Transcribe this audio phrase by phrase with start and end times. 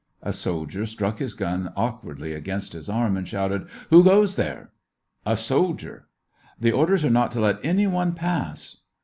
[0.23, 4.71] A soldier struck his gun awkwardly against his arm, and shouted:—*' Who goes there?"
[5.31, 6.07] "A soldier.""
[6.59, 8.77] The orders are not to let any one pass